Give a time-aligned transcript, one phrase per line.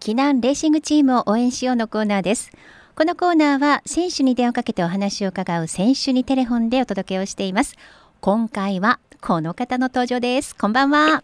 [0.00, 2.50] 避難レーシングチームを応援しようのコーナーです
[2.96, 7.76] このコーナーは選手に電話をかけてお話を伺う選手にテレフォンでお届けをしています
[8.22, 11.22] 今回はこの方の登場ですこんばんは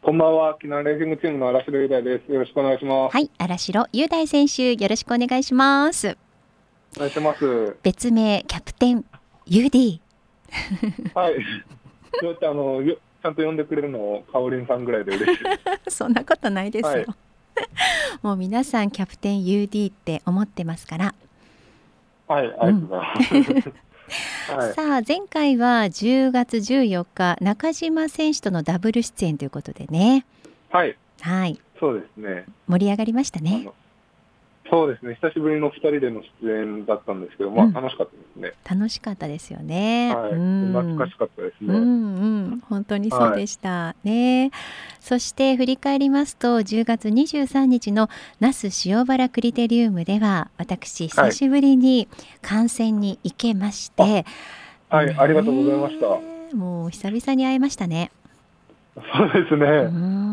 [0.00, 2.32] こんばんは、避難レーシングチームの荒城雄大です。
[2.32, 3.12] よろしくお願いします。
[3.12, 6.16] はい、荒城雄大選手、よろしくお願いします。
[6.96, 7.76] お願いします。
[7.82, 9.04] 別名キャプテン
[9.46, 10.00] UD。
[11.14, 11.34] はい。
[12.24, 15.44] よあのよちゃんと呼んでくれるのをかおりんさんぐらいで嬉しい。
[15.90, 16.88] そんなことないですよ。
[16.88, 17.06] はい
[18.22, 21.14] もう皆さんキャプテン UD って思ってますから。
[22.28, 23.72] はい、ありがとうございます。
[24.54, 24.74] はい。
[24.74, 30.26] さあ前回は10月14日中島選手とのダブル出演ということでね。
[30.70, 32.44] はい、はい、そうですね。
[32.66, 33.68] 盛り上がりましたあね。
[34.72, 35.18] のそうですね。
[35.20, 38.52] 久しぶりの二人での出演だったんですけど、まあ、うん楽しかったですね。
[38.68, 40.14] 楽しかったですよね。
[40.14, 40.32] はい。
[40.32, 41.74] うん懐かしかったですね。
[41.74, 44.50] うんうん、本当にそうでした、ね。
[45.00, 52.08] そして振り返りますと10月23日の那須塩原クリテリウムでは私久しぶりに
[52.42, 54.24] 観戦に行けまして、
[54.88, 56.56] はい、ねありがとうございました。
[56.56, 58.10] もう久々に会えましたね。
[58.94, 59.66] そうですね。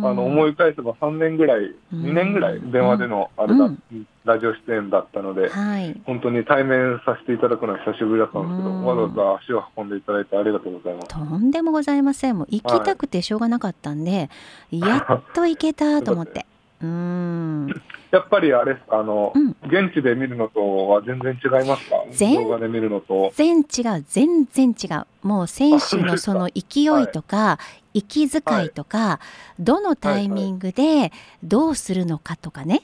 [0.03, 3.79] ああの思い返せば3年ぐらい、うん2年ぐらい電話でのあれだ、うん
[4.25, 6.01] ラジオ出演だったので、はい。
[6.05, 11.07] 本当に対面させていただくのは久しぶりだったんですけど、うんわざわざ足を運んでいただいてありがとうございます。
[11.07, 12.37] とんでもございません。
[12.37, 14.29] もう行きたくてしょうがなかったんで、
[14.71, 16.45] やっと行けたと思って。
[16.83, 17.67] うん。
[18.11, 21.95] やっぱりあれですか、あの、うん現地で見るのとは全然違いますか？
[22.11, 23.31] 全動画で見るのと。
[23.33, 27.57] 全然違う全然違うもう選手のその勢いとか、
[27.97, 29.19] 息遣いとか、
[29.59, 31.11] どのタイミングで
[31.43, 32.83] どうするのかとかね、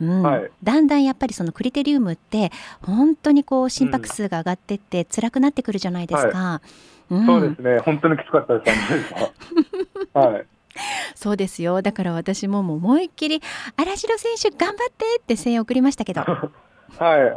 [0.00, 6.60] うんはいだんだんやっぱりそのクリテリウムって本当にこう心拍数が上がってって辛くなってくるじゃないですか。
[7.08, 9.14] うんそうですね、本当にきつかったです、
[10.12, 10.46] はい。
[11.14, 13.40] そうですよだから私ももう思いっきり
[13.78, 16.50] 「荒城選手頑張って!」って声援を送りましたけど、 はい、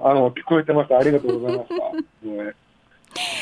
[0.04, 0.98] あの、聞こえてました。
[0.98, 2.69] ありがとうございました。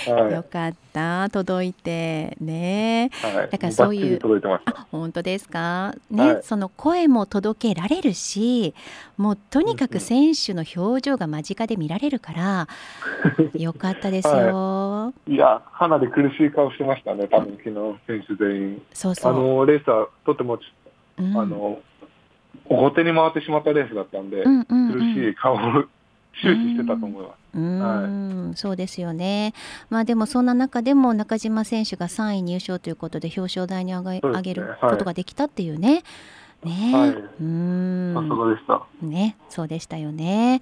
[0.08, 0.34] ねはい。
[0.34, 1.30] よかった。
[1.30, 3.10] 届いてね。
[3.22, 3.50] はい。
[3.50, 4.20] だからそういう。
[4.66, 5.94] あ本当ですか？
[6.10, 6.44] ね、はい。
[6.44, 8.74] その声も届けられるし
[9.18, 12.68] もうとにかく選手の表情が間近で見られるから
[13.54, 15.36] よかったですよ、い。
[15.36, 17.74] や、かなり苦しい顔してましたね、多分昨日
[18.08, 18.82] 選手全員。
[18.94, 19.34] そうそう。
[19.34, 20.62] あの、レースはとてもち
[21.20, 21.38] うん。
[21.38, 21.80] あの、
[22.70, 24.94] 後手に回ってしまったレースだったんで、うんうんうん。
[24.94, 25.60] 苦しい顔を
[26.42, 27.34] 終始してたと思います。
[27.58, 29.54] うーんそうですよね。
[29.90, 36.04] まあでもそんな中でも中島選手が3位入賞ということで表彰台に上がそうですね上げるはいことができたっていうね。
[36.64, 39.06] ね、はいうーんさすがでした。
[39.06, 40.62] ね、そうでしたよね。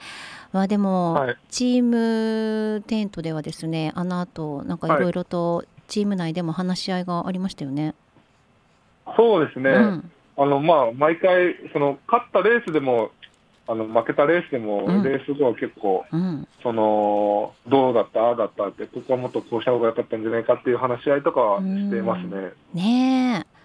[0.52, 7.96] まあでも、はいチームテントではですね、あの後なんかいろいろとチーム内でも話し合いがありましたよね。
[9.18, 9.70] そうですね。
[9.70, 13.12] うん、あの、まあ、毎回、その、勝ったレースでも、
[13.68, 18.68] あの、負けたレースでも、うんレース後は結構、うん、その、どうだった、ああだった？
[18.68, 22.52] って、ここはもっとこうした方が良かったんじゃないかっていう話し合いとかはしてますね。
[22.74, 23.56] ねえ。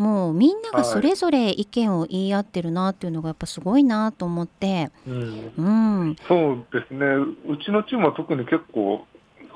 [0.00, 5.52] もうみんながそれぞれ意見を言い合ってるなっていうのがやっぱすごいなと思って、うん。
[5.58, 5.62] う
[6.10, 7.04] ん、そうですね。
[7.48, 9.04] うちのチームは特に結構、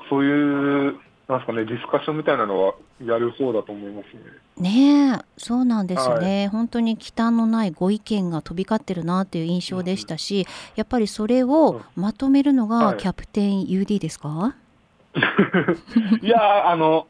[0.09, 4.69] そういう、なんですかね、ディスカッションみたいなのはやる方だと思いますね。
[4.69, 10.45] ねえそうなんですよね、本当に忌憚のないご意見が飛び交ってるなっていう印象でしたし、
[10.75, 12.97] やっぱりそれをまとめるのがはい。
[12.97, 14.55] キャプテン UD ですか、
[16.21, 17.07] いやーあの、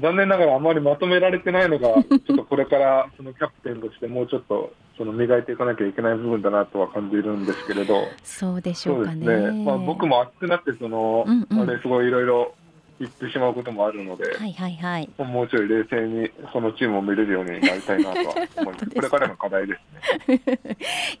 [0.00, 9.26] 残念ながらあまりまとめられてないのが、ちょっとこれから そのキャプテンとしてもうちょっとその磨いていかなきゃいけない部分だなとは感じるんですけれど、そうでしょそううかね。
[9.52, 11.68] ね、まあ、僕も熱くなってその、うんうん。
[11.68, 12.54] あれすごいいろいろ
[12.98, 15.10] 言ってしまうこともあるので、はいはいはい。
[15.18, 18.86] もうちょい冷静にそのチームを見れるようになりたいなとは思います。
[18.94, 20.40] これからの課題ですね。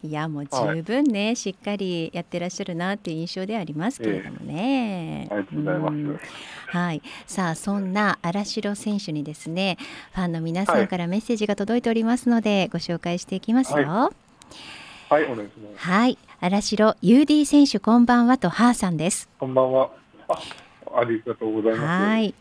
[0.02, 5.28] いやもう十分ね、しっかりやってらっしゃるなっていう印象でありますけれどもね。
[5.30, 5.94] ありがとうございます。
[5.94, 6.20] ん
[6.68, 9.76] はい、さあそんな荒城選手にですね
[10.12, 13.86] ファンの皆さんからメッセージが届いておりますので、ご紹介していきますよ。
[13.86, 14.10] は
[15.08, 15.88] はい、お願いします。
[15.88, 19.28] はい、荒城 UD 選手こんばんはとハーさんです。
[19.38, 19.90] こんばんは。
[20.96, 22.04] あありがとうございます。
[22.06, 22.34] はい、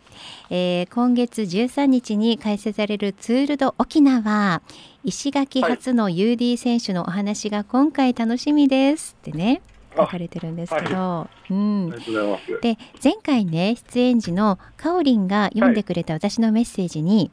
[0.50, 4.62] えー今月13日に開催されるツールド沖縄
[5.04, 9.62] 石垣初の UD 選手のお話が今回楽しみですってね
[9.96, 12.62] あ書かれてるんですけど、うんありがとうございます。
[12.62, 17.32] で前回ね出演時のかおりんが読んでくれた私のメッセージに、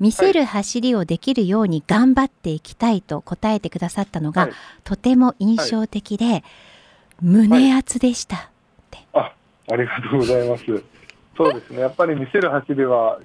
[0.00, 4.52] 見せる走りをできるように頑張っていきたいと答えてくださったのが、はい
[4.82, 6.44] とても印象的で、
[7.22, 8.50] 胸熱でした。
[9.14, 9.32] あ、
[9.70, 10.64] ありがとうございます。
[11.36, 11.80] そうですね。
[11.80, 13.18] やっぱり見せる走りは、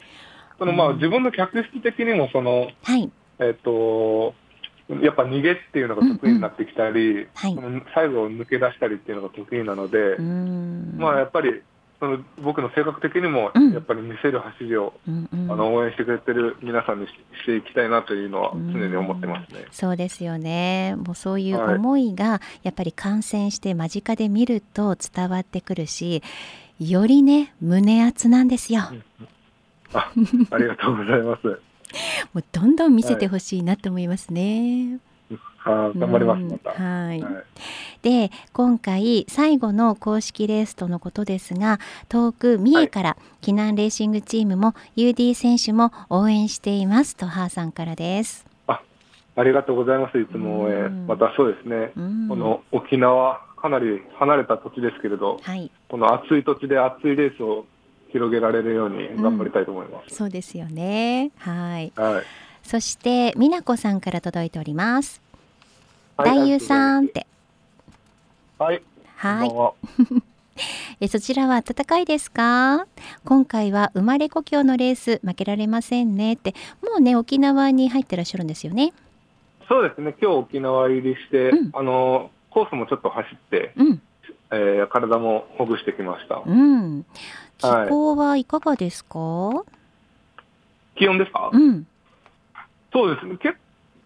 [0.57, 4.33] そのまあ自分の客室的にもそのはい、えっ、と
[5.01, 11.61] やっぱ逃げっていうのが得意になってきたり、最後抜け出したりっていうのが得意なので、うんまあやっぱり
[11.99, 13.73] その僕の性格的にもうん。
[13.73, 15.51] やっぱり見せる走りを、うんうん。
[15.51, 17.09] あの応援してくれてる皆さんにし
[17.41, 19.65] していきたいなというのは常に思ってますね。
[19.71, 20.95] そうですよね。
[20.97, 22.09] もうそういうはい思い。
[22.15, 26.21] がやっぱり観戦して間近で見ると伝わってくるし
[26.79, 28.81] よりね胸熱なんですよ、
[29.93, 30.11] あ
[30.51, 31.61] ありがとうございます。
[32.33, 34.99] もうどんどん見せてほしいなと思いますね、
[35.65, 36.71] あ頑張ります、うんまた。
[36.71, 37.33] はい、はい
[38.01, 48.49] で今回最後の公式レースとのことですが遠く三重から避難レーシングチームも UD 選手も応援していますとハーさんからです。
[49.35, 51.07] ありがとうございます、いつも応うん援。
[51.07, 57.65] またそうですね、うんこの沖縄、かなり離れた土地ですけれど、はいこの暑い土地で熱いレースを
[58.11, 60.15] 広げられるように頑張りたいと思います。
[60.15, 62.23] そうですよねはいはい。
[62.63, 65.28] そして美奈子さんから届いております。
[66.19, 67.25] はい大優さんって。
[68.57, 68.81] はい。
[69.15, 69.51] はい。
[70.99, 72.85] えそちらは暖かいですか？
[73.23, 76.33] 今回は生まれ故郷のレース負けられませんね。
[76.33, 78.91] ってもうね沖縄に入ってらっしゃるんですよね。
[79.69, 81.69] そうですね、今日沖縄入りして、うん。
[81.73, 84.01] あの、コースもちょっと走って、うん。
[84.51, 86.41] えー体もほぐしてきました。
[86.45, 87.05] うん。
[87.59, 87.87] 気はい。
[87.87, 89.63] 候はいかがですか、
[90.95, 91.87] 気温ですか、うん。
[92.91, 93.37] そうですね、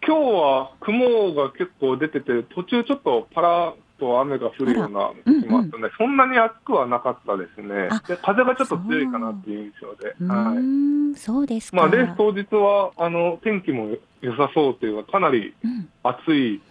[0.05, 8.03] け今日は雲が結構出てて、途中ちょっとパラッと雨が降るような時もあったので、そんなに暑くはなかったですねあ。
[8.07, 10.15] で風がちょっと強いかなっていう印象で。
[10.19, 16.61] うはいそうですか、まあ、レース当日はあの天気も良さそうというか、かなりうん暑い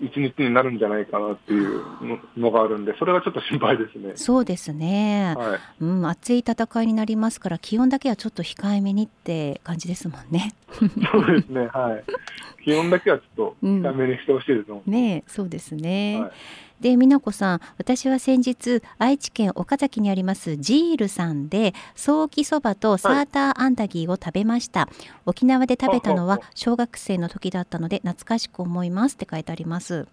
[0.00, 4.12] 一日になるんじゃないかなっていうののがあるんで、それがちょっと心配ですね。
[4.16, 10.54] そうですね、はい、うん、熱い戦いになりますから気温だけはちょっと控えめにって感じですもんね。
[10.70, 12.04] そうですね、はい。
[12.64, 16.20] 気温だけはちょっと控えめにしてほしいですもんねえそうですね。
[16.20, 16.32] はい
[16.80, 24.88] で美奈子さん私は先日愛知県岡崎にありますジールさんでソーキそばとサーターアンダギーを食べました、
[25.24, 30.06] 沖縄で食べたのは小学生の時だったので懐かしく思いますって書いてあります。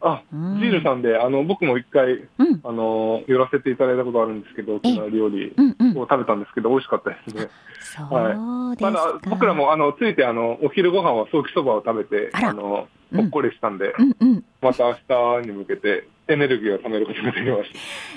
[0.00, 0.60] あ、うん。
[0.60, 2.60] ジールさんで、あの僕も一回、うん。
[2.62, 5.54] あの寄らせていただいたことあるんですけど、沖縄料理
[5.96, 7.48] を食べたんですけど、美味しかったですね。
[7.80, 17.70] そうですか、まだ僕らもあのついてあのお昼ご飯はソーキそばを食べて、あのうんほっこりしたんで、うんうんまた明日に向けてエネルギーを貯めることができまし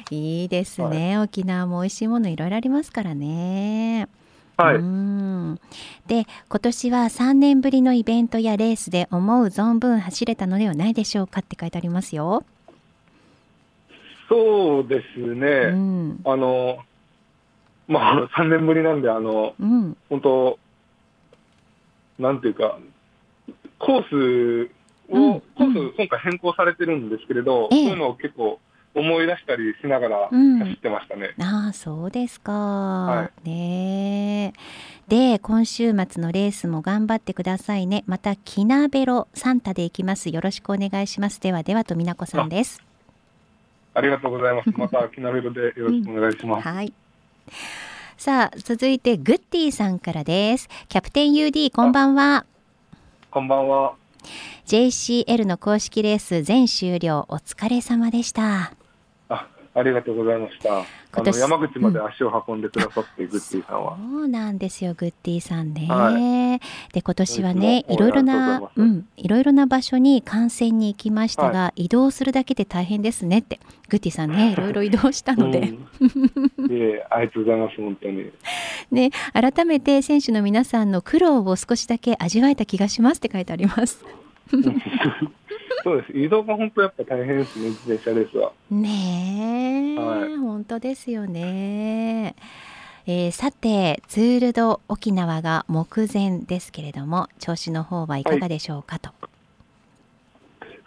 [0.10, 4.08] いいですね、沖縄も美味しいものいろいろありますからね
[4.58, 4.64] た。
[4.66, 4.76] はい。
[4.76, 5.60] うん
[6.08, 12.44] で今年は3年ぶりのイベントやレースで思う存分走れたのではないでしょうかって書いてありますよ。
[14.28, 15.72] そうですうね。
[15.72, 16.80] んあの、
[17.88, 20.60] まあ、3年ぶりなんで、あの、うん本当
[22.18, 22.78] なんていうか、
[23.80, 24.72] コース
[25.12, 25.42] を、うん。
[25.42, 27.84] コース今回変更されてるんですけれど、ええ。
[27.86, 28.60] そういうのを結構
[28.94, 30.60] 思い出したりしながらうん。
[30.60, 31.34] 走ってましたね。
[31.40, 34.60] ああそうですか、はねえ。
[35.08, 38.04] で今週末のレースも頑張ってくださいね。
[38.08, 40.30] またキナベロサンタで行きます。
[40.30, 41.40] よろしくお願いします。
[41.40, 42.84] ではではと美奈子さんです。
[43.94, 44.70] ありがとうございます。
[44.78, 46.68] また、キナベロでよろしくお願いします。
[46.68, 46.94] はい。
[48.18, 50.70] さあ続いてグッティさんからです。
[50.90, 52.46] キャプテン UD こんばんは。
[53.32, 54.01] こんばんは。
[54.66, 57.26] JCL の公式レース全終了。
[57.30, 58.74] お疲れ様でした。
[59.74, 60.74] あ、ありがとうございました。
[60.74, 63.98] あの今年山口まで足を運んでくださって、グッティさんは。
[63.98, 66.12] そうなんですよグッティさんね、は
[66.94, 73.60] で今年はねいろいろなとうんいろいろな場所に観戦に行きましたが、移動するだけで大変ですねって
[73.90, 78.32] グッティさんね いろいろ移動したので、うん、いえ、ありがとうございます、本当に。
[78.92, 84.04] ね改めて選手の皆さんの苦労を少しだけ味わえた気がしますって書いてあります
[85.84, 86.12] そうです。
[86.18, 88.52] 移動が本当やっぱ大変ですね、自転車レースは。
[88.70, 89.31] ねえ、はい
[90.42, 92.36] 本当ですよね。
[93.08, 99.10] えーさてツール・ド・沖縄が目前ですけれども調子の方はいかがでしょうかと、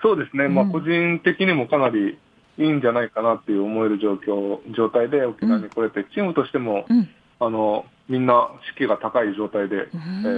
[0.00, 2.18] そうですね、まあ、うん個人的にもかなり
[2.58, 7.08] いいんじゃないかなっていう思える状況、状態で沖縄に来れて、チームとしても、うん
[7.40, 9.90] あの、みんな士気が高い状態で、うんえ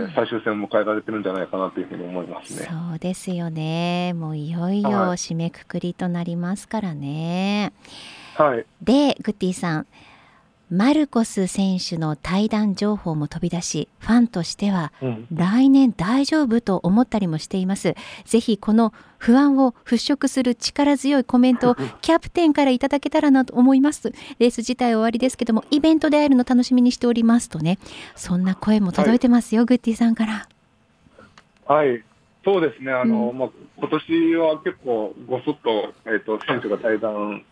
[0.07, 2.67] ー最終戦を迎えられてるんじゃないかなというふうに思いますね。
[2.71, 7.73] そうですよねもういよいよはい締めくくりとなりますからね。
[7.85, 7.93] は
[8.23, 8.26] い。
[8.83, 9.87] でグッティさん
[10.69, 15.27] マルコス選手の対談情報も飛び出しファンとしてはうん。
[15.33, 17.95] 来年大丈夫と思ったりもしています。
[18.25, 24.11] ぜひこの不安を払拭する力強いコメントをキャプテンからいただけたらなと思います。
[24.39, 27.79] レース自体終わりですけども、イベントで会えるの楽しみにしておりますとね、
[28.17, 30.49] そんな声も届いてますよ、グッティさんから。
[31.67, 32.03] はい。
[32.45, 37.45] そうですね、あの、うんまあ、今年は結構ごそっと、えっ、と、選手が退団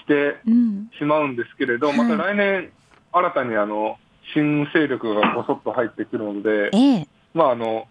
[0.00, 1.98] してうん、しまうんですけれど、はい。
[1.98, 2.70] また来年、
[3.12, 3.98] 新たにあの、
[4.34, 7.86] 新勢力がごそっと入ってくるので、ええ、まあ、あの、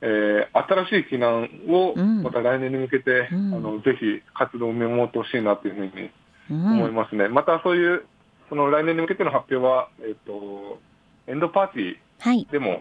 [0.00, 2.22] えー新しい機難をうん。
[2.22, 3.54] また来年に向けて、うん。
[3.54, 6.10] あのぜひ活動を見守ってほしいなというふうに
[6.50, 7.28] うん、思いますね。
[7.28, 8.04] またそういう、
[8.48, 10.78] その来年に向けての発表は、えっ、と、
[11.26, 12.80] エンドパーティーはい、でもうん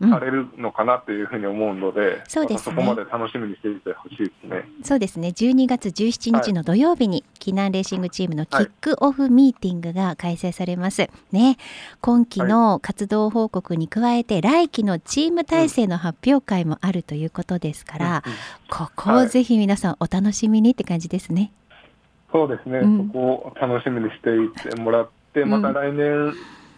[0.00, 2.76] されるのかなというふうに思うので、そうですね。
[2.76, 4.68] またそこまで楽しみにしていてほしいですね。
[4.82, 5.28] そうですね。
[5.28, 11.58] 12月17日の土曜日に避難レーシングチームのキックオフミーティングが開催されます、ね。
[12.00, 18.32] 今期の活動報告に加えて来期のチーム体制の発表会もあるということですから、うん
[18.70, 21.50] ここをぜひ皆さんお楽しみにって感じですね、
[22.32, 23.06] そうですね、うん。
[23.08, 25.50] そこを楽しみにしていってもらって、うん。
[25.50, 26.28] また来年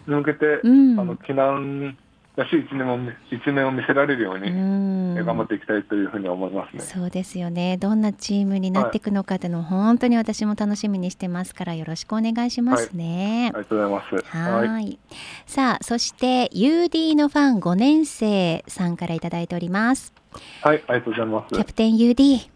[0.07, 0.99] に向けて、うん。
[1.01, 1.97] あの、避難
[2.35, 6.81] らしい一面も一面を見せられるよううに、ん頑張っていきたいというふうに思いますね。
[6.83, 7.77] そうですよね。
[7.77, 14.37] どんなチームになっていくのかっていうのを本当に私も楽しみにしてますからよろしくお願いしますね、ありがとうございます。
[14.37, 14.85] はい。
[14.87, 14.99] い。
[15.47, 20.15] さあそして UD のファン5年生さんからいただいております。
[20.63, 21.55] はい、ありがとうございます。
[21.55, 22.49] キャプテン UD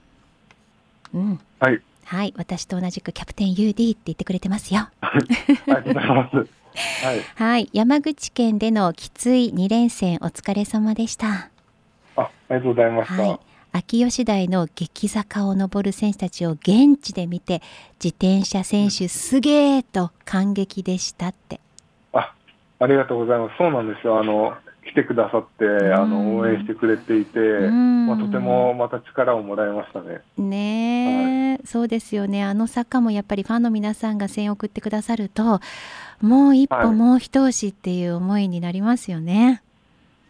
[1.13, 1.41] うん。
[1.61, 2.35] はい、はい。
[2.37, 4.89] 私と同じくキャプテン UD って言ってくれてますよ。
[5.01, 6.66] ありがとうございます。
[6.77, 11.51] はい、はい山口県でのきつい2連戦お疲れ様でした
[12.17, 13.23] あ、ありがとうございました。
[13.23, 13.41] はい
[13.73, 17.61] 秋吉台の激坂を登る選手たちを現地で見て
[18.03, 21.61] 自転車選手すげーと感激でしたって
[22.15, 22.33] あ、
[22.79, 23.57] ありがとうございます。
[23.59, 24.19] そうなんですよ。
[24.19, 24.55] あの、
[24.91, 30.21] 来てくださって、あの、応援してくれていて、んまあ、とてもまた力をもらいましたね。
[30.39, 35.61] ねえ、そうですよねあの坂もやっぱりファンの皆さんが声援を送ってくださると
[36.21, 39.63] もう一歩、はいもう一押しっていう思いになりますよね。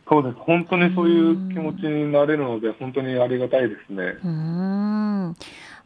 [0.08, 0.36] そうです。
[0.38, 4.02] 本当にそういう気持ちになれるので、本当にありがたいですね。
[4.02, 5.36] うーん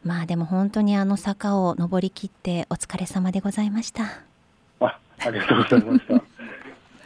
[0.03, 4.03] まあでも本当にあの坂を登り切ってお疲れ様でございました。
[4.79, 6.30] あ、ありがとうございました。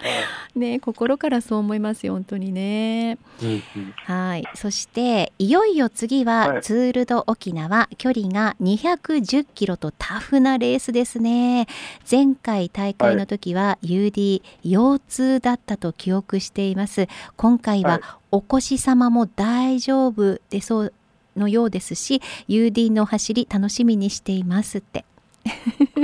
[0.10, 0.16] は
[0.56, 3.18] いね心からそう思いますよ本当にね。
[3.42, 3.94] うんうん。
[4.06, 4.44] はい。
[4.56, 6.62] そしていよいよ次ははい。
[6.62, 11.68] ツール・ド・沖縄、距離が210キロとタフなレースですね。
[12.10, 17.08] 前回大会の時は UD 腰痛だったと記憶しています。
[17.36, 18.00] 今回はい。
[18.00, 20.94] はお越し様も大丈夫でそう
[21.38, 25.06] のようですし UD の走り楽しみにしていますって。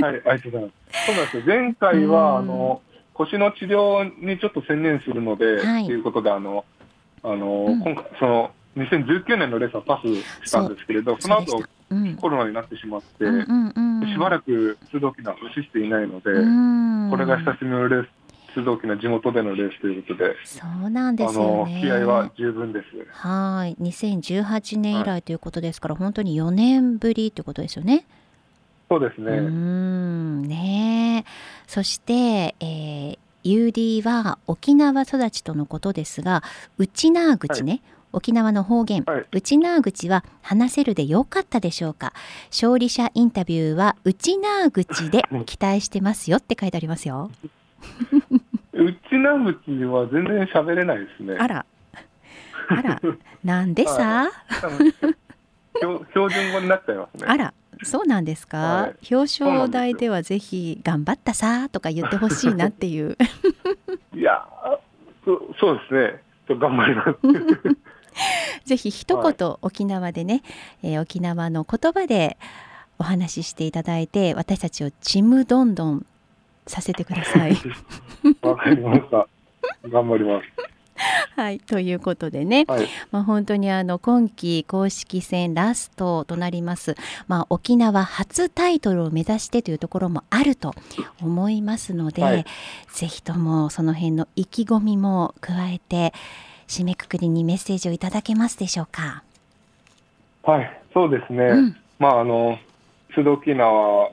[0.00, 1.06] い、ありがとうございます。
[1.06, 1.42] そうなんですよ。
[1.46, 2.44] 前回は、 うん。
[2.44, 2.82] あの、
[3.14, 5.86] 腰の治療にちょっと専念するので、はい。
[5.86, 6.64] ということで、あの、
[7.22, 7.80] あの、うん。
[7.80, 12.16] 今回、その、2019年のレースはパスしたんですけれど、その後そうん。
[12.16, 14.08] コロナになってしまって、うんうんうん。
[14.12, 17.10] しばらく通道機能走っていないので、うん。
[17.10, 18.08] これが久しぶりのレース、
[18.54, 22.86] 通道機能地元でのレースということで、そうなんであすよの、ね気合は十分です。
[23.10, 23.76] はい。
[23.80, 28.06] 2018年以来ということですから、本当に4年ぶりということですよね。
[28.88, 29.38] そうですね。
[29.40, 30.42] ん。
[30.42, 36.44] ねえそして、えー UD は沖縄育ちとのことですが
[36.78, 39.26] 内縄口ね、沖縄の方言、はい。
[39.32, 42.12] 内縄口は話せるでよかったでしょうか。
[42.52, 47.32] 勝利者インタビューは内縄口で 期待してますよって書いてありますよ。
[48.74, 51.34] うちな口は全然喋れないですね。
[51.36, 51.66] あら。
[52.68, 53.00] あら。
[53.42, 54.94] なんでさ、多分
[55.80, 57.26] 標標準語になっちゃいますね。
[57.26, 57.52] あら
[57.82, 63.16] そうなんですか、はい表彰台ではぜひ頑張ったさとか言ってほしいなっていう
[64.14, 64.46] いや
[65.24, 66.22] そ、そうですね。
[66.60, 67.18] 頑張ります。
[68.64, 70.42] ぜひ一言、は沖縄でね、
[70.82, 72.36] えー沖縄の言葉で
[72.98, 76.06] お話ししていただいて私たちをちむどんどん
[76.66, 77.56] させてください。
[78.42, 79.26] わかりました。
[79.88, 80.71] 頑張ります。
[81.36, 82.88] はいということでね、はい。
[83.10, 86.94] まあ、本当にあの今季公式戦ラストとなります、
[87.26, 90.74] まあ、沖縄初タイトルを目指してというところもあると
[91.20, 92.44] 思いますので、はい
[92.92, 96.12] ぜひともその辺の意気込みも加えて
[96.68, 99.22] 締めくくりにメッセージをいただけますでしょうか。
[100.42, 100.82] はい。
[100.92, 101.44] そうですね。
[101.44, 102.58] うんまあ、あの、
[103.16, 104.10] 須藤キーナは、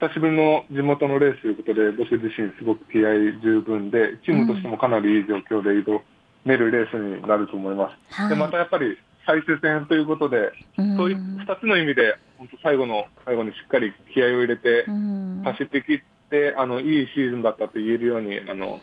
[0.00, 6.00] 久しぶりの地元のレースということで、僕自身すごく気合十分で、チームとしてもかなりいい状況で挑
[6.44, 8.14] めるレースになると思います。
[8.14, 8.28] はい。
[8.30, 10.96] で、またやっぱり最終戦ということで、うん。
[10.96, 15.42] そういう二つの意味で、本当最後の最後にしっかり気合を入れてうん。
[15.44, 18.80] 走ってきて、あの、いいシーズンだったと言えるように、あの、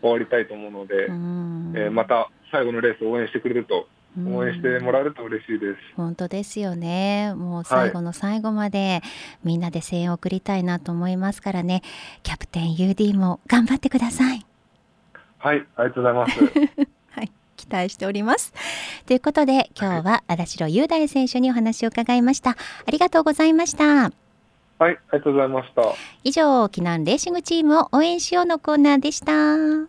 [0.00, 1.72] 終わりたいと思うので、うん。
[1.76, 3.86] えーまた最後のレースを応援してくれると、
[4.18, 5.78] 応援してもらえると嬉しいです。
[5.96, 7.32] 本当ですよね。
[7.36, 9.02] もう最後の最後まで
[9.44, 11.82] みんなで声援を送りたいなと思いますからね。
[12.24, 14.44] キャプテン UD も頑張ってください。
[15.38, 16.38] はい、ありがとうございます。
[17.70, 18.52] 待しております。
[19.06, 22.50] ということで今日は荒城雄大選手にお話を伺いました。
[22.50, 22.56] あ
[22.90, 23.84] りがとうございました。
[23.84, 24.12] はい
[24.80, 25.82] ありがとうございました。
[26.24, 29.88] 以上沖縄レーシングチームを応援しようのコーナーでした